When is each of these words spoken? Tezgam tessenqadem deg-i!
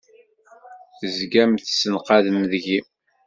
Tezgam 0.97 1.51
tessenqadem 1.55 2.39
deg-i! 2.51 2.79